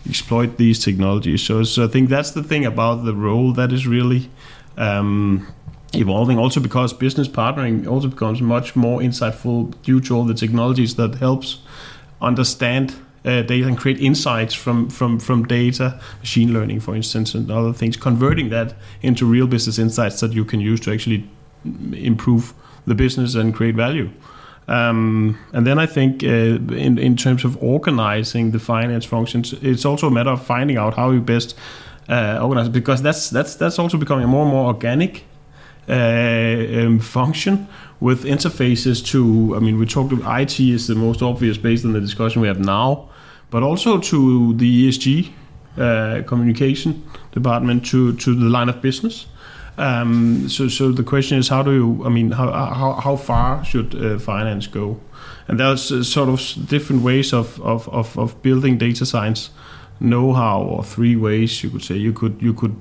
[0.09, 1.42] exploit these technologies.
[1.42, 4.31] So, so I think that's the thing about the role that is really
[4.77, 5.46] um,
[5.92, 6.38] evolving.
[6.38, 11.16] Also, because business partnering also becomes much more insightful due to all the technologies that
[11.16, 11.59] helps
[12.20, 12.94] understand
[13.25, 17.72] uh, data and create insights from, from, from data, machine learning, for instance, and other
[17.72, 21.29] things, converting that into real business insights that you can use to actually
[21.92, 22.55] improve
[22.87, 24.11] the business and create value.
[24.68, 29.85] Um, and then I think uh, in in terms of organizing the finance functions, it's
[29.85, 31.57] also a matter of finding out how you best
[32.09, 35.25] uh, organize because that's that's that's also becoming a more and more organic
[35.88, 37.68] uh, um, function
[38.01, 39.55] with interfaces to.
[39.57, 42.49] I mean, we talked about IT is the most obvious based on the discussion we
[42.49, 43.09] have now,
[43.51, 45.31] but also to the ESG
[45.79, 49.27] uh, communication department to to the line of business.
[49.78, 52.02] Um, so, so the question is, how do you?
[52.04, 54.98] I mean, how how, how far should uh, finance go?
[55.48, 59.50] And there's uh, sort of different ways of, of, of, of building data science
[60.00, 61.96] know-how, or three ways you could say.
[61.96, 62.76] You could you could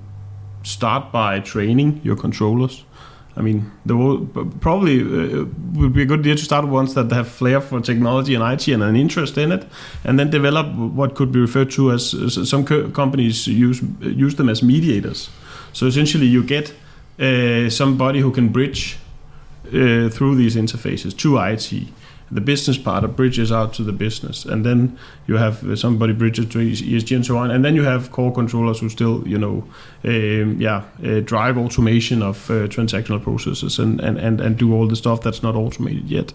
[0.64, 2.84] start by training your controllers.
[3.38, 4.26] I mean, there will
[4.62, 8.34] probably uh, would be a good idea to start ones that have flair for technology
[8.34, 9.66] and IT and an interest in it,
[10.06, 14.36] and then develop what could be referred to as, as some co- companies use use
[14.36, 15.30] them as mediators.
[15.74, 16.74] So essentially, you get
[17.20, 18.98] uh, somebody who can bridge
[19.68, 21.88] uh, through these interfaces to IT.
[22.32, 24.98] The business part of bridges out to the business, and then
[25.28, 28.34] you have uh, somebody bridges to ESG and so on, and then you have core
[28.34, 29.64] controllers who still, you know,
[30.04, 34.88] um, yeah, uh, drive automation of uh, transactional processes and, and, and, and do all
[34.88, 36.34] the stuff that's not automated yet.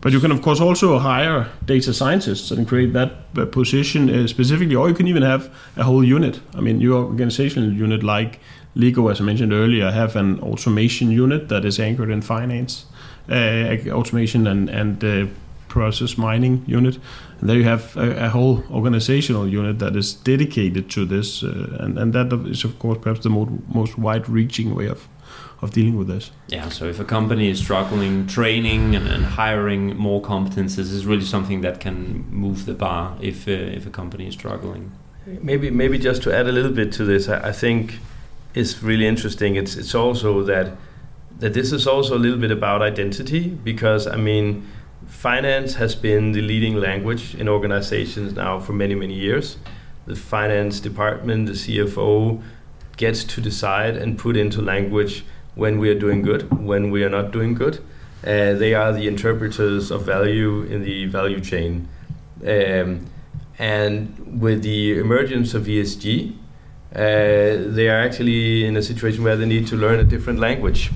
[0.00, 4.26] But you can, of course, also hire data scientists and create that uh, position uh,
[4.28, 6.40] specifically, or you can even have a whole unit.
[6.54, 8.38] I mean, your organizational unit, like
[8.74, 12.86] Lego, as I mentioned earlier, have an automation unit that is anchored in finance,
[13.28, 15.26] uh, automation and, and uh,
[15.68, 16.98] process mining unit.
[17.40, 21.76] And there you have a, a, whole organizational unit that is dedicated to this, uh,
[21.80, 25.08] and, and that is, of course, perhaps the most, most wide-reaching way of
[25.60, 26.30] of dealing with this.
[26.46, 31.24] Yeah, so if a company is struggling, training and, and hiring more competences is really
[31.24, 34.92] something that can move the bar if uh, if a company is struggling.
[35.26, 37.98] Maybe maybe just to add a little bit to this, I, I think
[38.54, 39.56] is really interesting.
[39.56, 40.76] It's it's also that
[41.38, 44.66] that this is also a little bit about identity because I mean
[45.06, 49.56] finance has been the leading language in organizations now for many many years.
[50.06, 52.42] The finance department, the CFO
[52.96, 57.10] gets to decide and put into language when we are doing good, when we are
[57.10, 57.78] not doing good.
[58.24, 61.88] Uh, they are the interpreters of value in the value chain.
[62.42, 63.06] Um,
[63.58, 66.37] and with the emergence of ESG,
[66.94, 70.90] uh, they are actually in a situation where they need to learn a different language.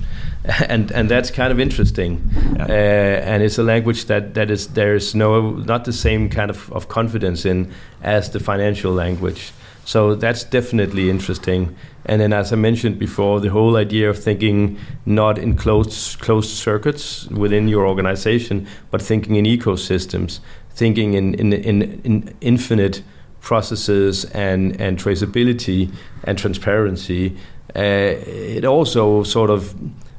[0.67, 2.65] and and that's kind of interesting, yeah.
[2.65, 6.69] uh, and it's a language that, that is there's no not the same kind of,
[6.73, 9.53] of confidence in as the financial language.
[9.85, 11.75] So that's definitely interesting.
[12.05, 16.49] And then, as I mentioned before, the whole idea of thinking not in closed closed
[16.49, 20.39] circuits within your organization, but thinking in ecosystems,
[20.71, 23.01] thinking in in, in, in infinite
[23.43, 25.91] processes and and traceability
[26.23, 27.37] and transparency.
[27.75, 28.15] Uh,
[28.57, 29.75] it also sort of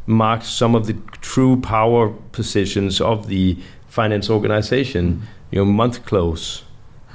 [0.06, 3.56] marks some of the true power positions of the
[3.88, 5.22] finance organization.
[5.50, 6.62] You know, month close.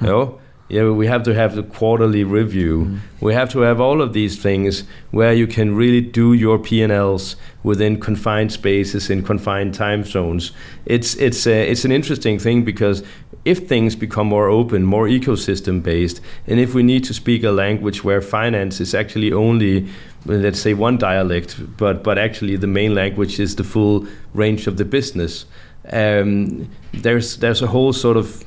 [0.00, 2.84] You know, yeah, we have to have the quarterly review.
[2.84, 3.00] Mm.
[3.20, 7.34] We have to have all of these things where you can really do your P&Ls
[7.64, 10.52] within confined spaces in confined time zones.
[10.86, 13.02] It's it's a, it's an interesting thing because
[13.44, 17.50] if things become more open, more ecosystem based, and if we need to speak a
[17.50, 19.86] language where finance is actually only
[20.26, 24.76] let's say one dialect, but but actually the main language is the full range of
[24.76, 25.46] the business.
[25.92, 28.44] Um, there's there's a whole sort of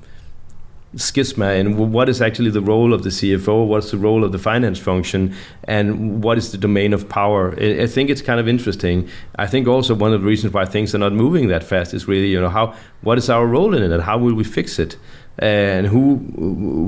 [0.95, 4.38] schisma and what is actually the role of the CFO, what's the role of the
[4.38, 7.53] finance function, and what is the domain of power.
[7.60, 9.10] I, think it's kind of interesting.
[9.38, 12.08] I think also one of the reasons why things are not moving that fast is
[12.08, 13.91] really, you know, how what is our role in it?
[13.91, 14.97] And how will we fix it,
[15.39, 16.17] and who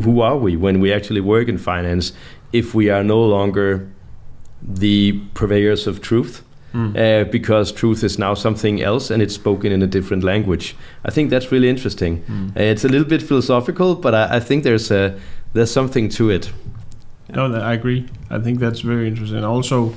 [0.04, 2.14] who are we when we actually work in finance
[2.54, 3.92] if we are no longer
[4.62, 6.45] the purveyors of truth
[6.76, 6.96] mm.
[6.96, 10.76] uh, because truth is now something else and it's spoken in a different language.
[11.06, 12.22] I think that's really interesting.
[12.24, 12.50] Mm.
[12.58, 15.18] Uh, it's a little bit philosophical, but I, I, think there's a
[15.54, 16.52] there's something to it.
[17.30, 18.08] No, I agree.
[18.30, 19.44] I think that's very interesting.
[19.44, 19.96] Also,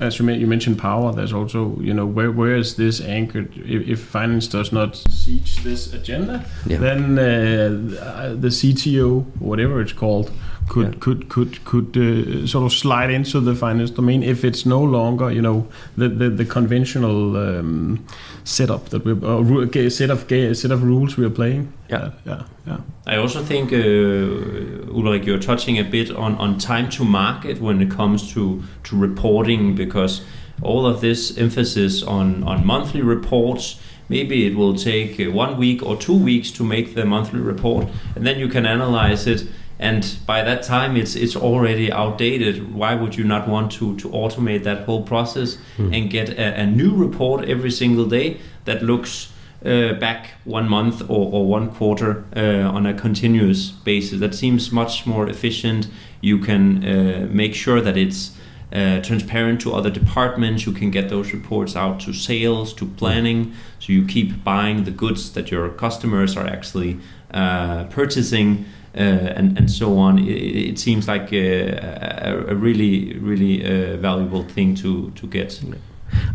[0.00, 3.52] as you, you mentioned power, there's also you know where where is this anchored?
[3.56, 6.78] If, if finance does not siege this agenda, yeah.
[6.78, 10.30] then uh, the CTO, whatever it's called,
[10.68, 11.00] could yeah.
[11.00, 15.30] could could could uh, sort of slide into the finance domain if it's no longer
[15.30, 18.04] you know the the, the conventional um,
[18.44, 21.72] setup that we uh, set of set of rules we are playing.
[21.90, 22.78] Yeah, yeah, yeah.
[23.06, 27.82] I also think uh, Ulrik, you're touching a bit on on time to market when
[27.82, 30.22] it comes to to reporting because
[30.62, 35.82] all of this emphasis on on monthly reports maybe it will take uh, one week
[35.82, 39.46] or two weeks to make the monthly report and then you can analyze it
[39.78, 44.08] and by that time it's it's already outdated why would you not want to to
[44.10, 45.96] automate that whole process mm.
[45.96, 49.32] and get a, a, new report every single day that looks
[49.64, 54.20] uh, back one month or, or one quarter uh, on a continuous basis.
[54.20, 55.88] That seems much more efficient.
[56.20, 58.36] You can uh, make sure that it's
[58.74, 60.66] uh, transparent to other departments.
[60.66, 63.54] You can get those reports out to sales, to planning.
[63.78, 66.98] So you keep buying the goods that your customers are actually
[67.32, 68.66] uh, purchasing.
[68.96, 70.20] Uh, and, and so on.
[70.20, 75.60] It, it seems like a, a, really, really valuable thing to, to get.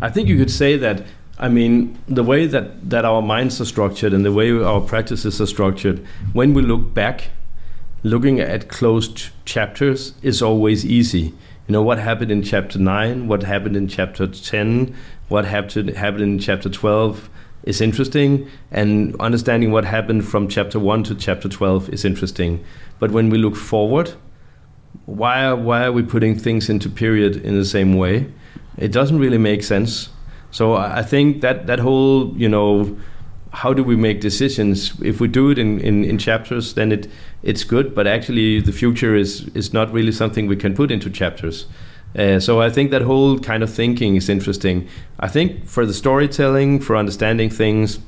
[0.02, 1.06] I think you could say that
[1.40, 5.40] I mean, the way that, that our minds are structured and the way our practices
[5.40, 7.30] are structured, when we look back,
[8.02, 11.32] looking at closed chapters is always easy.
[11.66, 14.94] You know, what happened in chapter 9, what happened in chapter 10,
[15.28, 17.30] what happened, happened in chapter 12
[17.64, 22.64] is interesting, and understanding what happened from chapter 1 to chapter 12 is interesting.
[22.98, 24.14] But when we look forward,
[25.06, 28.32] why are, why are we putting things into period in the same way?
[28.78, 30.08] It doesn't really make sense
[30.50, 32.96] so I think that that whole you know
[33.52, 37.08] how do we make decisions if we do it in, in, in chapters then it
[37.42, 41.10] it's good but actually the future is is not really something we can put into
[41.10, 41.66] chapters
[42.16, 44.88] uh, so I think that whole kind of thinking is interesting.
[45.20, 48.00] I think for the storytelling, for understanding things,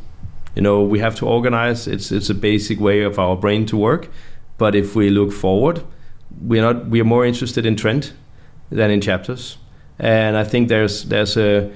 [0.57, 1.87] you know, we have to organize.
[1.87, 4.09] It's it's a basic way of our brain to work.
[4.59, 5.83] But if we look forward,
[6.41, 8.13] we're not we are more interested in trend
[8.71, 9.59] than in chapters.
[9.99, 11.71] And I think there's there's a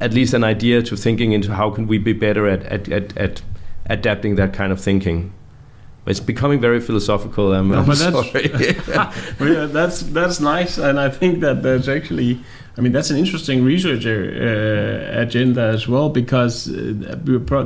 [0.00, 3.16] at least an idea to thinking into how can we be better at, at, at,
[3.16, 3.42] at
[3.86, 5.32] adapting that kind of thinking.
[6.06, 7.52] It's becoming very philosophical.
[7.52, 8.34] Um, no, but that's,
[9.40, 12.40] yeah, that's that's nice, and I think that there's actually,
[12.76, 17.16] I mean, that's an interesting research uh, agenda as well because uh,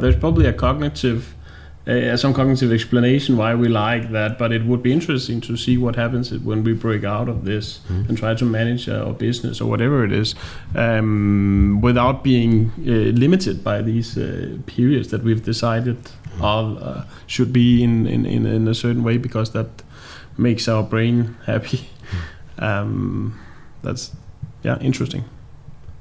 [0.01, 1.35] there's probably a cognitive
[1.87, 5.79] uh, some cognitive explanation why we like that, but it would be interesting to see
[5.79, 8.09] what happens when we break out of this mm.
[8.09, 10.35] and try to manage our business or whatever it is
[10.75, 15.97] um, without being uh, limited by these uh, periods that we've decided
[16.41, 19.83] all uh, should be in, in, in, in, a certain way because that
[20.37, 21.89] makes our brain happy.
[22.59, 22.63] Mm.
[22.63, 23.41] Um,
[23.83, 24.11] that's
[24.63, 25.25] yeah interesting.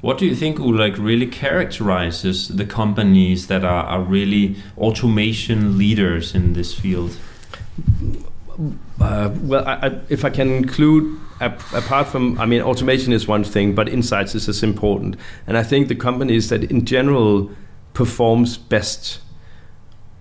[0.01, 6.33] What do you think like really characterizes the companies that are, are really automation leaders
[6.33, 7.17] in this field?
[9.01, 13.43] Uh, well, I, I, if I can include, apart from, I mean, automation is one
[13.43, 15.17] thing, but insights is as important.
[15.47, 17.51] And I think the companies that in general
[17.93, 19.19] performs best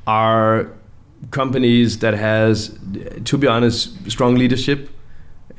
[0.09, 0.73] are
[1.31, 2.77] companies that has,
[3.25, 4.89] to be honest, strong leadership,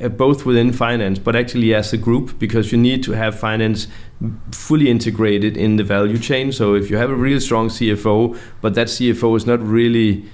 [0.02, 3.88] uh, both within finance, but actually as a group, because you need to have finance
[4.52, 6.52] fully integrated in the value chain.
[6.52, 10.26] So if you have a really strong CFO, but that CFO is not really,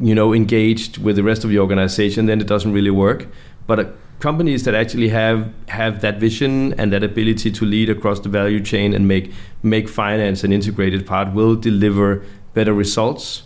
[0.00, 3.26] you know, engaged with the rest of the organization, then it doesn't really work.
[3.66, 3.84] But uh,
[4.20, 8.60] companies that actually have have that vision and that ability to lead across the value
[8.60, 9.32] chain and make
[9.64, 13.42] make finance an integrated part will deliver better results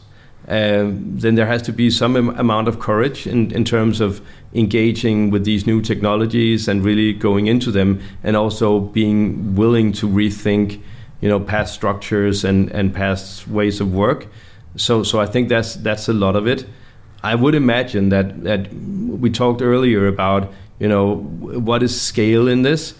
[0.51, 4.20] um, then there has to be some am- amount of courage in, in terms of
[4.53, 10.09] engaging with these new technologies and really going into them, and also being willing to
[10.09, 10.82] rethink,
[11.20, 14.26] you know, past structures and, and past ways of work.
[14.74, 16.66] So, so I think that's that's a lot of it.
[17.22, 21.18] I would imagine that that we talked earlier about, you know,
[21.61, 22.94] what is scale in this.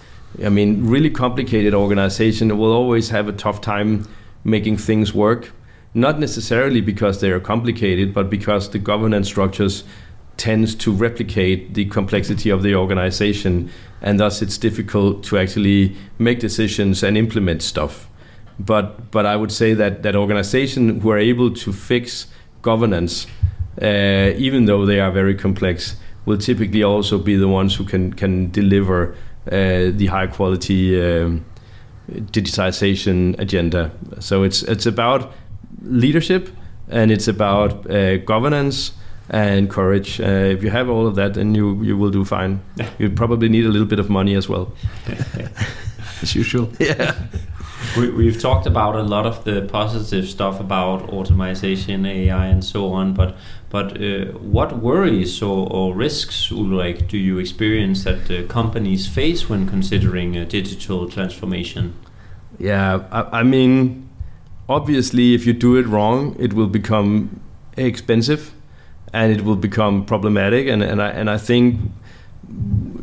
[0.45, 4.07] I mean, really complicated organization will always have a tough time
[4.45, 5.51] making things work
[5.95, 9.85] not necessarily because they are complicated, but because the governance structures
[10.37, 13.71] tends to replicate the complexity of the organization,
[14.01, 18.09] and thus it's difficult to actually make decisions and implement stuff.
[18.59, 22.27] But but I would say that that organizations who are able to fix
[22.63, 23.27] governance,
[23.83, 28.13] uh, even though they are very complex, will typically also be the ones who can
[28.13, 29.15] can deliver
[29.47, 31.45] uh, the high quality um,
[32.11, 33.91] digitization agenda.
[34.21, 35.33] So it's it's about
[35.83, 36.51] leadership
[36.91, 38.93] and it's about uh, governance
[39.31, 40.21] and courage.
[40.21, 42.61] Uh, if you have all of that, then you you will do fine.
[42.99, 44.73] you probably need a little bit of money as well,
[46.23, 46.69] as usual.
[46.81, 47.15] Yeah.
[47.97, 52.93] we, have talked about a lot of the positive stuff about automation, AI, and so
[52.93, 53.15] on.
[53.15, 53.37] But
[53.71, 59.49] but uh, what worries or, or, risks, Ulrik, do you experience that uh, companies face
[59.49, 61.95] when considering digital transformation?
[62.59, 64.10] Yeah, I, I mean
[64.71, 67.41] obviously, if you do it wrong, it will become
[67.77, 68.55] expensive
[69.13, 70.69] and it will become problematic.
[70.69, 71.81] And, and, I, and I think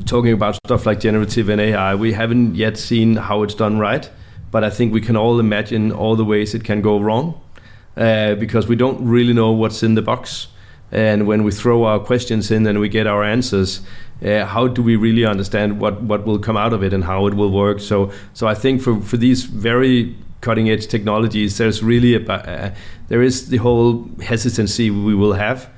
[0.06, 4.10] talking about stuff like generative and AI, we haven't yet seen how it's done right.
[4.50, 7.40] But I think we can all imagine all the ways it can go wrong
[7.98, 10.48] uh, because we don't really know what's in the box.
[10.90, 13.82] And when we throw our questions in and we get our answers,
[14.24, 17.28] uh, how do we really understand what, what will come out of it and how
[17.28, 17.82] it will work?
[17.82, 22.72] So, so I think for, for these very cutting edge technologies, there's really a, uh,
[23.08, 25.70] there is the whole hesitancy we will have,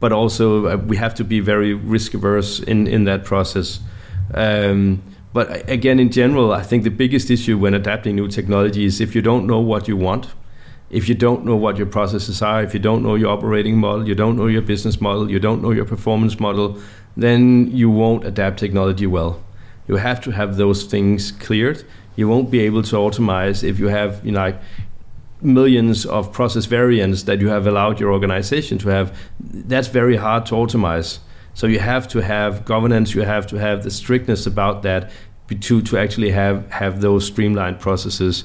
[0.00, 3.80] but also uh, we have to be very risk averse in in that process.
[4.34, 9.00] Um, but again, in general, I think the biggest issue when adapting new technology is
[9.00, 10.28] if you don't know what you want,
[10.90, 14.06] if you don't know what your processes are, if you don't know your operating model,
[14.06, 16.78] you don't know your business model, you don't know your performance model,
[17.16, 19.42] then you won't adapt technology well.
[19.88, 21.84] You have to have those things cleared.
[22.16, 24.60] You won't be able to automate if you have you know, like
[25.40, 29.16] millions of process variants that you have allowed your organization to have.
[29.40, 31.18] That's very hard to automate.
[31.54, 35.10] So you have to have governance, you have to have the strictness about that
[35.60, 38.44] to, to actually have, have those streamlined processes.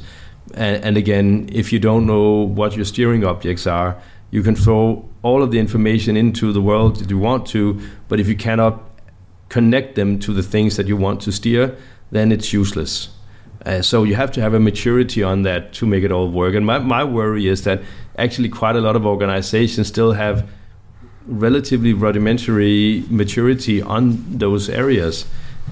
[0.54, 4.00] And, and again, if you don't know what your steering objects are,
[4.32, 8.20] you can throw all of the information into the world that you want to, but
[8.20, 8.82] if you cannot
[9.50, 11.76] connect them to the things that you want to steer,
[12.12, 13.10] then it's useless.
[13.66, 16.56] Uh, so you have to have a maturity on that to make it all work.
[16.56, 17.82] And my, my worry is that
[18.18, 20.50] actually quite a lot of organizations still have
[21.26, 25.26] relatively rudimentary maturity on those areas.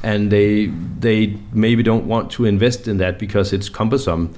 [0.03, 0.67] And they
[0.99, 4.33] they maybe don't want to invest in that because it's cumbersome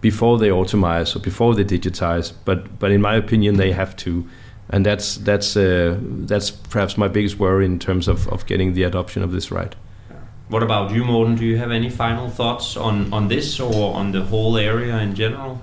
[0.00, 2.32] before they automate or before they digitize.
[2.44, 4.26] But but in my opinion they have to.
[4.70, 8.82] And that's that's uh, that's perhaps my biggest worry in terms of, of getting the
[8.82, 9.76] adoption of this right
[10.48, 14.12] what about you Morten do you have any final thoughts on on this or on
[14.12, 15.60] the whole area in general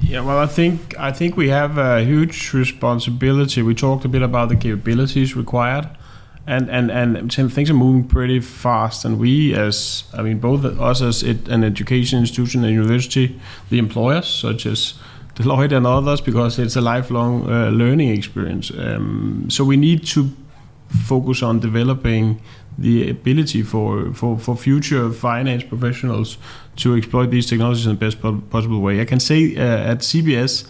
[0.00, 3.62] yeah, well, I think I think we have a huge responsibility.
[3.62, 5.88] We talked a bit about the capabilities required,
[6.46, 9.04] and and and things are moving pretty fast.
[9.04, 13.38] And we, as I mean, both us as it, an education institution and university,
[13.68, 14.94] the employers such as
[15.34, 18.70] Deloitte and others, because it's a lifelong uh, learning experience.
[18.70, 20.30] Um, so we need to
[20.90, 22.40] focus on developing
[22.78, 26.38] the ability for, for, for future finance professionals
[26.76, 28.20] to exploit these technologies in the best
[28.50, 29.00] possible way.
[29.00, 30.66] I can say uh, at CBS,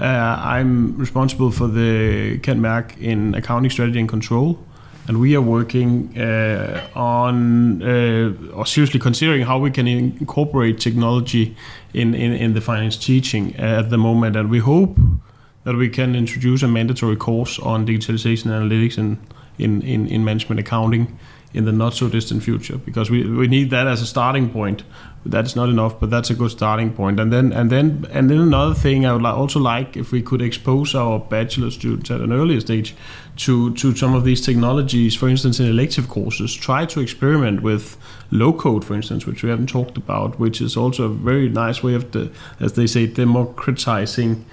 [0.00, 4.58] uh, I'm responsible for the Mærk in accounting strategy and control.
[5.06, 11.54] And we are working uh, on, uh, or seriously considering how we can incorporate technology
[11.92, 14.34] in, in, in the finance teaching at the moment.
[14.34, 14.96] And we hope
[15.64, 19.18] that we can introduce a mandatory course on digitalization analytics in,
[19.58, 21.18] in, in, in management accounting
[21.54, 24.82] in the not so distant future because we, we need that as a starting point.
[25.24, 27.20] That's not enough but that's a good starting point.
[27.20, 30.42] And then and then and then another thing i would also like if we could
[30.42, 32.94] expose our bachelor students at an earlier stage
[33.36, 37.96] to to some of these technologies for instance in elective courses try to experiment with
[38.30, 41.82] low code for instance which we haven't talked about which is also a very nice
[41.82, 42.30] way of the
[42.60, 44.44] as they say democratizing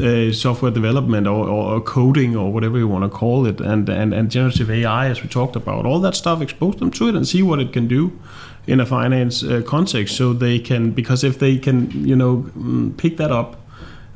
[0.00, 4.14] uh, software development or, or, coding or whatever you want to call it, and, and,
[4.14, 7.26] and generative AI, as we talked about, all that stuff, expose them to it and
[7.26, 8.18] see what it can do
[8.66, 10.16] in a finance uh, context.
[10.16, 13.56] So they can, because if they can, you know, mm, pick that up,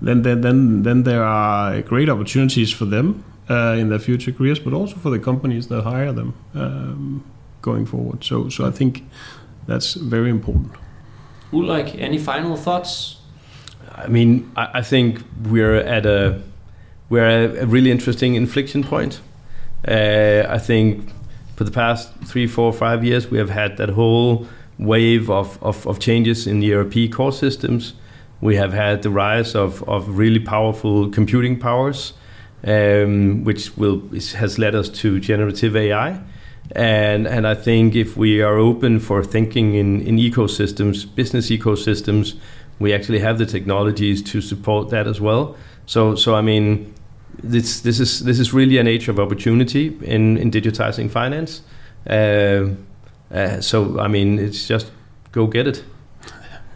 [0.00, 4.58] then then then, then there are great opportunities for them uh, in their future careers,
[4.58, 7.24] but also for the companies that hire them um,
[7.62, 8.24] going forward.
[8.24, 9.04] So so I think
[9.66, 10.72] that's very important.
[11.52, 13.21] Ulrik, any final thoughts?
[13.90, 16.40] I mean, I, I think we're at a
[17.08, 19.20] we're at a really interesting inflection point.
[19.86, 21.10] Uh, I think
[21.56, 24.46] for the past three, four, five years, we have had that whole
[24.78, 27.92] wave of, of, of changes in the ERP core systems.
[28.40, 32.14] We have had the rise of, of really powerful computing powers,
[32.64, 34.02] um, which will
[34.36, 36.20] has led us to generative AI.
[36.74, 42.36] And, and I think if we are open for thinking in, in ecosystems, business ecosystems,
[42.78, 45.56] we actually have the technologies to support that as well.
[45.86, 46.94] So, so I mean,
[47.42, 51.62] this this is this is really an age of opportunity in in digitizing finance.
[52.08, 52.74] Uh,
[53.32, 54.90] uh, so, I mean, it's just
[55.32, 55.84] go get it.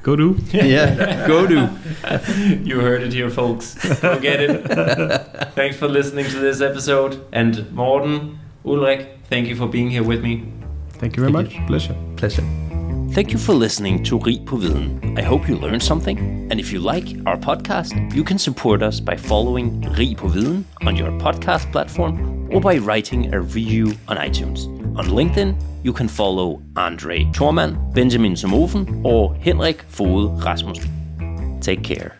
[0.03, 0.37] Go do.
[0.53, 1.69] yeah, go do.
[2.65, 3.75] you heard it here, folks.
[4.01, 4.63] Go get it.
[5.55, 7.25] Thanks for listening to this episode.
[7.33, 10.53] And Morten, Ulrik, thank you for being here with me.
[10.93, 11.61] Thank you very thank much.
[11.61, 11.67] You.
[11.67, 11.97] Pleasure.
[12.17, 12.76] Pleasure.
[13.17, 15.19] Thank you for listening to Rig på Viden.
[15.19, 16.19] I hope you learned something.
[16.51, 20.65] And if you like our podcast, you can support us by following Rig på Viden
[20.87, 24.67] on your podcast platform or by writing a review on iTunes.
[24.99, 30.91] On LinkedIn, you can follow André Thormann, Benjamin Zumofen or Henrik Fode Rasmussen.
[31.63, 32.16] Take care.